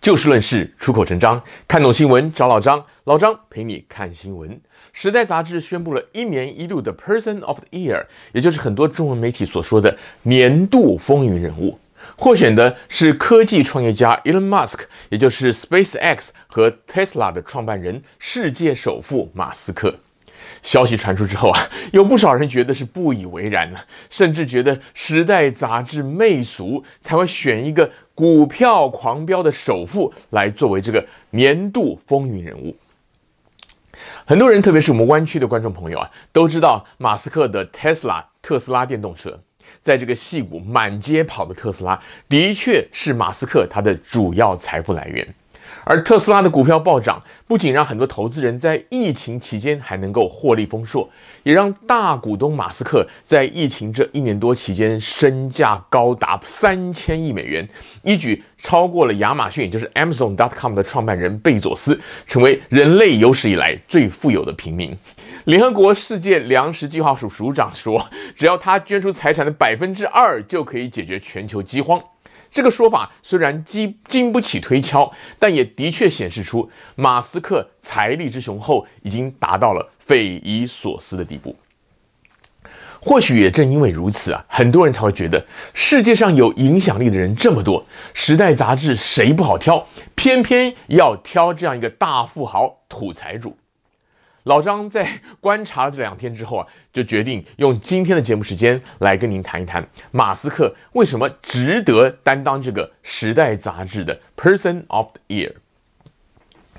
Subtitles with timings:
[0.00, 4.58] 就事论事，出口成章，看懂新闻找老张，老张陪你看新闻。
[4.94, 11.78] 时代杂志宣布了一年一度的 Person of the Year，也就是很多中文媒体所说的年度风云人物。
[12.16, 19.94] 获选的是科技创业家 Elon Musk，也就是 SpaceX 和 Tesla 的创办人、世界首富马斯克。
[20.62, 23.78] 消息传出之后啊， 有不少人觉得是不以为然呢，
[24.08, 32.76] 甚至觉得《时代》杂志媚俗，才会选一个股票狂飙的首富来作为这个年度风云人物。
[34.26, 39.40] 很多人，特别是我们湾区的观众朋友啊，都知道马斯克的 Tesla 特斯拉电动车，
[39.80, 45.34] 在这个戏谷满街跑的特斯拉，的确是马斯克他的主要财富来源。
[45.90, 51.10] 而特斯拉的股票暴涨，不仅让很多投资人在疫情期间还能够获利丰硕，
[51.42, 57.68] 也让大股东马斯克在疫情这一年多期间身价高达三千亿美元，
[58.04, 64.96] 一举超过了亚马逊，也就是 Amazon.com 的创办人贝佐斯，成为人类有史以来最富有的平民。
[65.46, 72.00] 联合国世界粮食计划署署长说，只要他捐出财产的百分之二，就可以解决全球饥荒。
[72.50, 81.54] 这个说法虽然经经不起推敲，但也的确显示出马斯克财力之雄厚已经达到了匪夷所思的地步。
[83.02, 93.56] 或许也正因为如此啊，很多人才会觉得世界上有影响力的人这么多，《时代》杂志谁不好挑，偏偏要挑这样一个大富豪、土财主。
[94.44, 95.06] 老张在
[95.40, 105.52] 观察了这两天之后啊，就决定用今天的节目时间来跟您谈一谈马斯克为什么值得担当这个《时代》杂志的 Person of the Year。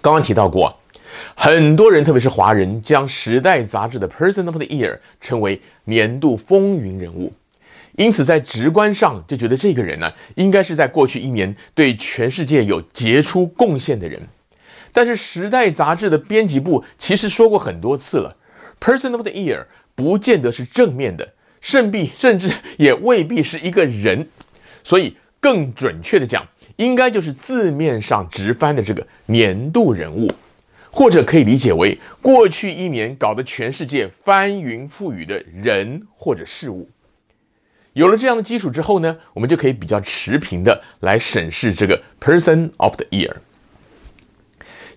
[0.00, 0.78] 刚刚提到过，
[1.34, 7.32] 很多人特别是华人将《时代》杂志的 Person of the Year 称为年度风云人物，
[7.96, 14.22] 因此在直观上就觉得这个人呢，应该是在过去一年对全世界有杰出贡献的人。
[14.98, 18.36] 但是《时代》杂志的编辑部其实说过很多次了
[18.80, 19.64] ，Person of the Year
[19.94, 24.26] 不见得是正面的，甚必甚至也未必是一个人，
[24.82, 26.44] 所以更准确的讲，
[26.74, 30.26] 应该就是字面上直翻的这个年度人物，
[30.90, 36.90] 或者可以理解为过去一年搞得全世界翻云覆雨的人或者事物。
[37.92, 43.36] 有了这样的基础之后呢，我们就可以比较持平的来审视这个 Person of the Year。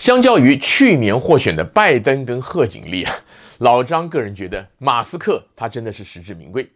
[0.02, 3.14] 相较于去年获选的拜登跟贺锦丽啊，
[3.60, 6.68] 老张个人觉得马斯克他真的是实至名归。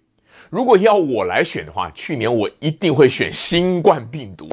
[0.51, 4.47] 如果要我来选的话，去年我一定会选新冠病毒。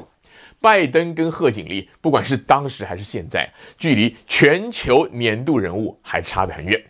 [0.59, 3.47] 拜登跟贺锦丽，不管是当时还是现在，
[3.77, 6.83] 距离全球年度人物还差得很远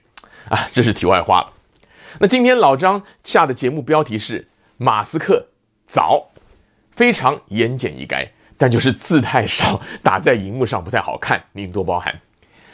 [0.49, 0.71] 啊。
[0.73, 1.53] 这是题外话了。
[2.21, 5.45] 那今天老张下的节目标题是马斯克
[5.85, 6.31] 早，
[6.93, 8.29] 非常言简意赅。
[8.63, 12.21] 但就是字太少， 打在荧幕上不太好看，您多包涵。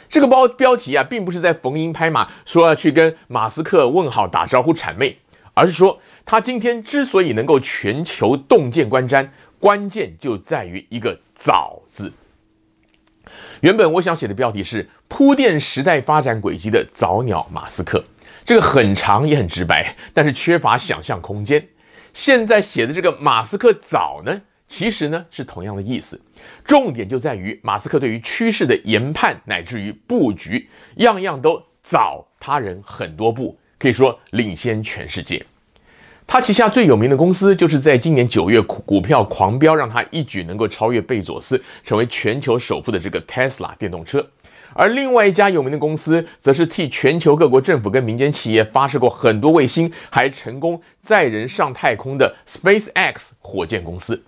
[0.07, 5.17] 这个包标题啊，并不是在逢迎拍马，说要去跟马斯克问好、打招呼、谄媚，
[5.55, 9.29] 而是说他今天之所以能够全球洞见观瞻，
[9.59, 12.13] 关键就在于一个“早”字。
[13.61, 18.03] 原本我想写的标题是铺垫时代发展轨迹的早鸟马斯克，
[18.45, 21.67] 这个很长也很直白，但是缺乏想象空间。
[22.13, 24.41] 现在写的这个马斯克早呢？
[24.69, 26.17] 其实呢是同样的意思，
[26.63, 35.43] 重点就在于马斯克对于趋势的研判乃至于布局，样样都早他人很多步，可以说领先全世界。
[36.27, 44.25] 他旗下最有名的公司就是在今年九月股票狂飙，让他一举能够超越贝佐斯，成为全球首富的这个 Tesla 电动车。
[44.75, 54.23] 而另外一家有名的公司，则是替全球各国政府跟民间企业发射过很多卫星，还成功载人上太空的 SpaceX 火箭公司。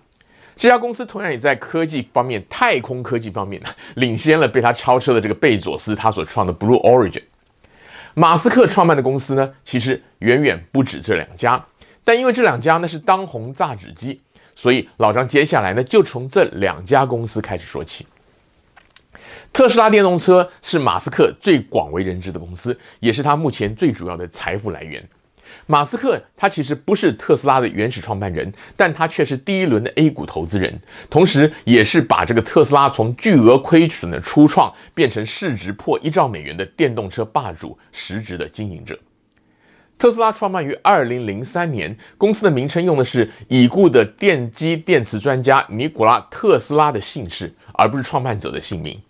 [0.56, 7.22] 这家公司同样也在科技方面、太空科技方面呢， 领先了被他超车的这个贝佐斯他所创的 Blue Origin。
[8.14, 11.64] 马斯克创办的公司呢，其实远远不止这两家，
[12.04, 14.20] 但因为这两家呢是当红榨汁机，
[14.54, 18.06] 所以老张接下来呢就从这两家公司开始说起。
[19.52, 25.02] 特斯拉电动车是马斯克最广为人知的公司，也是他目前最主要的财富来源。
[25.66, 38.98] 马斯克他其实不是特斯拉的原始创办人，但他却是第一轮的 A 股投资人，同时也是把这个特斯拉从巨额亏损的初创变成市值破一兆美元的电动车霸主实质的经营者。
[39.98, 49.00] 特斯拉创办于二零零三年，公司的名称用的是已故的电机电磁专家尼古拉特斯拉的姓氏，而不是创办者的姓名。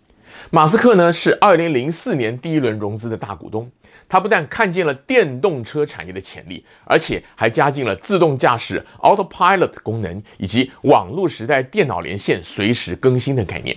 [0.50, 3.70] 马斯克呢是二零零四年第一轮融资的大股东。
[4.12, 13.75] 他不但看见了电动车产业的潜力，而且还加进了自动驾驶 Autopilot 功能以及网络时代电脑连线随时更新的概念。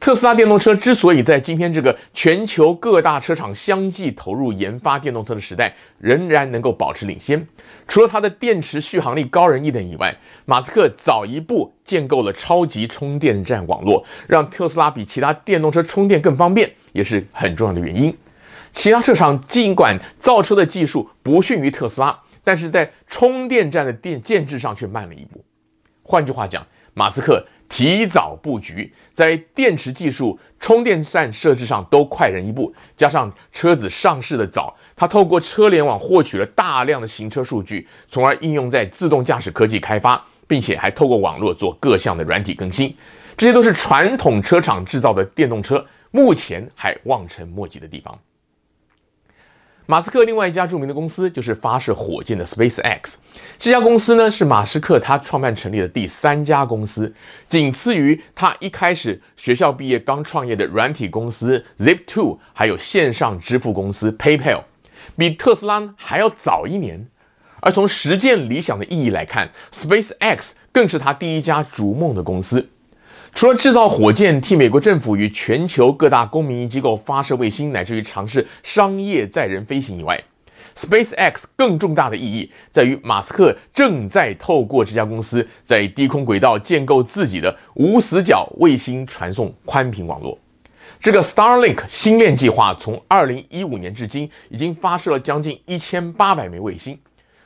[0.00, 7.46] 特斯拉电动车之所以在今天这个全球各大车厂相继投入研发电动车的时代，仍然能够保持领先，
[7.86, 10.16] 除了它的电池续航力高人一等以外，
[10.46, 18.12] 马斯克早一步建构了超级充电站网络，让特斯拉比其他电动车充电更方便，也是很重要的原因。
[18.74, 25.42] 其他车厂尽管造车的技术不逊于特斯拉，但是在充电站的电建制上却慢了一步。
[26.02, 27.42] 换句话讲，马斯克。
[27.66, 42.94] 提早布局，在电池技术、充电站设置上都快人一步，加上车子上市的早，他透过车联网获取了大量的行车数据，从而应用在自动驾驶科技开发，并且还透过网络做各项的软体更新，
[43.36, 48.16] 这些都是传统车厂制造的电动车目前还望尘莫及的地方。
[49.86, 53.16] 马斯克另外一家著名的公司就是发射火箭的 SpaceX，
[53.58, 57.12] 这家公司呢是马斯克他创办成立的第三家公司，
[57.50, 64.62] 仅次于他一开始学校毕业刚创业的软体公司 Zip2，还有线上支付公司 PayPal，
[65.18, 67.06] 比特斯拉还要早一年。
[67.60, 72.70] 而从实践理想的意义来看，SpaceX 更是他第一家逐梦的公司。
[73.34, 80.22] 除了制造火箭，替美国政府与全球各大公民机构发射卫星，乃至于尝试商业载人飞行以外
[80.76, 90.38] ，SpaceX 更重大的意义在于，马斯克正在透过这家公司在低空轨道建构自己的无死角卫星传送宽频网络。
[91.00, 96.96] 这个 Starlink 星链计划从二零一五年至今，已经发射了将近一千八百枚卫星。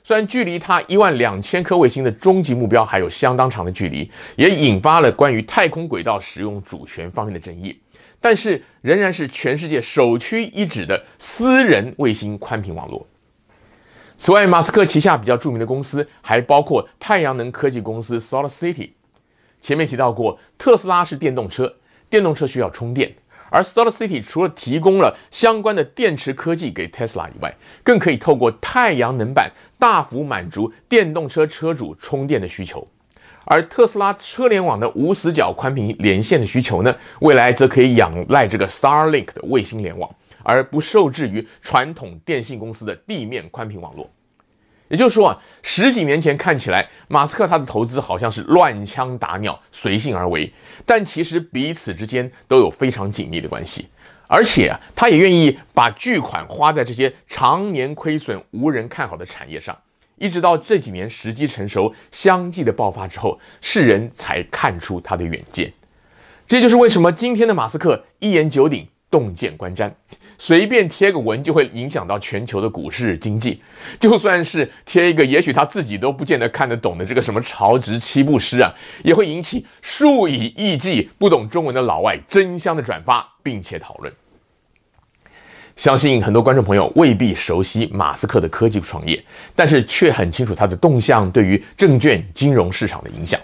[0.09, 7.79] 虽然距离它一万两千颗卫星的终极目标还有相当长的距离，也引发了关于太空轨道使用主权方面的争议，
[8.19, 13.07] 但是仍然是全世界首屈一指的私人卫星宽频网络。
[14.17, 18.93] 此外，马斯克旗下比较著名的公司还包括太阳能科技公司 SolarCity。
[19.61, 21.75] 前面提到过，特斯拉是电动车，
[22.09, 23.15] 电动车需要充电。
[23.51, 32.87] 而 SolarCity 除了提供了相关的电池科技给 Tesla 以外，更可以透过太阳能板大幅满足电动车车主充电的需求。
[33.45, 40.11] 而特斯拉车联网的无死角宽频连线的需求呢，未来则可以仰赖这个 Starlink 的卫星联网，
[40.43, 44.11] 而不受制于传统电信公司的地面宽频网络。
[44.89, 50.53] 也就是说啊，十几年前看起来，马斯克他的投资好像是乱枪打鸟、随性而为，
[50.87, 53.89] 但其实彼此之间都有非常紧密的关系，
[54.27, 59.77] 而且，他也愿意把巨款花在这些常年亏损、无人看好的产业上，
[60.17, 65.73] 一直到这几年时机成熟、相继的爆发之后，世人才看出他的远见。
[66.47, 68.89] 这就是为什么今天的马斯克一言九鼎。
[69.11, 69.91] 洞见观瞻，
[70.39, 73.61] 随便贴个文就会影响到全球的股市经济。
[73.99, 84.13] 就算是贴一个，也许他自己都不见得看得懂的这个什么曹植七步诗啊，也会引起数以亿计不懂中文的老外争相的转发，并且讨论。
[85.75, 89.23] 相信很多观众朋友未必熟悉马斯克的科技创业，
[89.55, 93.41] 但是却很清楚他的动向对于证券金融市场的影响。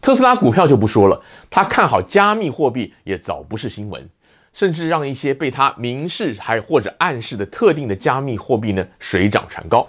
[0.00, 4.08] 特斯拉股票就不说了，他看好加密货币也早不是新闻。
[4.56, 9.86] 甚至让一些被他明示还或者暗示的特定的加密货币呢水涨船高。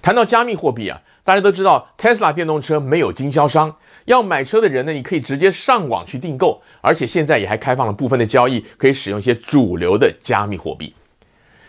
[0.00, 3.76] 谈到加密货币啊，大家都知道，Tesla 电动车没有经销商，
[4.06, 10.94] 要买车的人呢，你可以直接上网去订购，而且现在也还开放了部分的交易，可以使用一些主流的加密货币。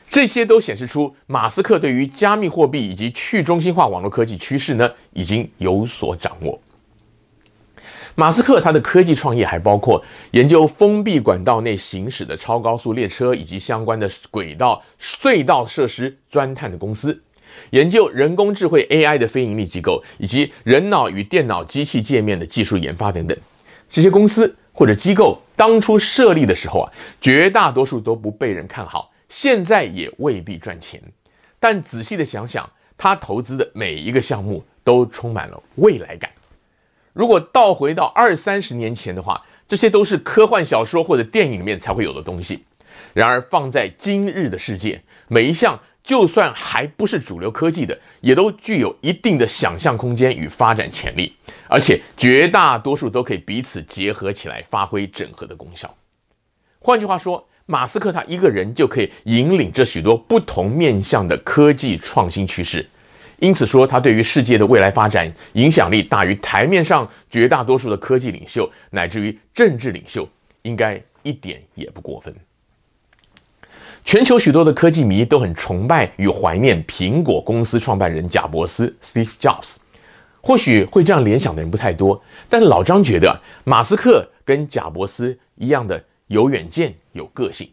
[0.10, 6.58] 这些都显示出马斯克对于加密货币以及去中心化网络科技趋势呢，已经有所掌握。
[8.18, 17.22] 马斯克他的科技创业还包括研究封闭管道内行驶的超高速列车以及相关的轨道隧道设施钻探的公司，
[17.72, 23.38] 研究人工智慧 AI 的非盈利机构，以及人脑与电脑机器界面的技术研发等等。
[23.90, 31.02] 这些公司或者机构当初设立的时候啊，绝大多数都不被人看好，现在也未必赚钱。
[31.60, 36.32] 但仔细的想想，他投资的每一个项目都充满了未来感。
[37.16, 42.66] 如果倒回到二三十年前的话，这些都是科幻小说或者电影里面才会有的东西。
[43.14, 51.34] 然而放在今日的世界，每一项就算还不是主流科技的，也都具有一定的想象空间与发展潜力，
[51.70, 55.96] 而且绝大多数都可以彼此结合起来，发挥整合的功效。
[56.80, 62.86] 换句话说，马斯克他一个人就可以引领这许多不同面向的科技创新趋势。
[63.40, 70.28] 因此说，他对于世界的未来发展影响力大于台面上绝大多数的科技领袖，乃至于政治领袖，
[70.62, 72.34] 应该一点也不过分。
[74.04, 79.76] 全球许多的科技迷都很崇拜与怀念苹果公司创办人贾伯斯 （Steve Jobs）。
[80.42, 87.68] 或许会这样联想的人不太多，但老张觉得马斯克跟贾伯斯一样的有远见、有个性。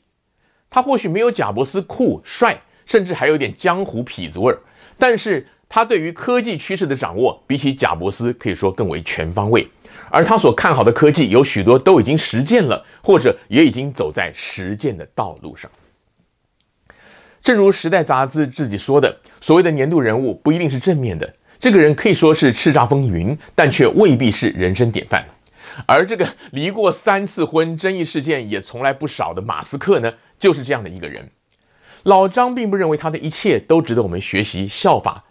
[0.71, 4.59] 他或许没有贾伯斯酷帅，甚至还有点江湖痞子味儿，
[5.03, 9.69] 但是他对于科技趋势的掌握，比起贾伯斯可以说更为全方位。
[10.09, 15.69] 而他所看好的科技，有许多都已经实践了，或者也已经走在实践的道路上。
[17.43, 21.35] 正如《时代》杂志自己说的，所谓的年度人物不一定是正面的。
[21.59, 25.27] 这个人可以说是叱咤风云，但却未必是人生典范。
[25.85, 31.29] 而这个离过三次婚、争议事件也从来不少的马斯克呢，就是这样的一个人。
[32.05, 35.25] 老张并不认为他的一切都值得我们学习效法，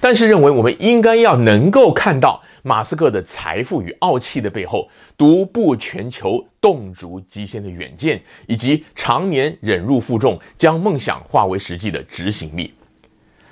[0.00, 2.42] 但是认为我们应该要能够看到。
[2.62, 12.74] 马斯克的财富与傲气的背后，独步全球、洞烛机先的远见，以及常年忍辱负重、将梦想化为实际的执行力。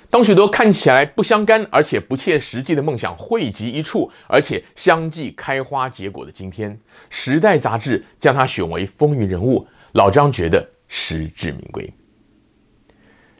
[0.09, 6.71] 当许多看起来不相干而且不切实际的梦想汇集一处，而且相继开花结果的今天，
[7.09, 11.89] 《时代》杂志将他选为风云人物，老张觉得实至名归。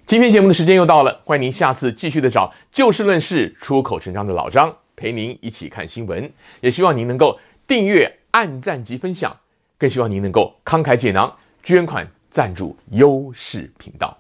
[0.08, 4.72] 今天节目的时间又到了，欢迎您下次继续的找就事论事、出口成章的老张。
[4.96, 6.32] 陪您一起看新闻，
[6.62, 9.36] 也希望您能够订阅、按赞及分享，
[9.80, 14.16] 更希望您能够慷慨解囊，捐款赞助优视频道。